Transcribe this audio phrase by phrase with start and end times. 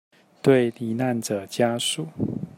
[0.41, 2.07] 對罹難者家屬